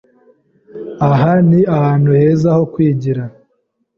Aha 1.09 1.33
ni 1.49 1.61
ahantu 1.77 2.09
heza 2.19 2.47
ho 2.57 2.63
kwigira. 2.73 3.23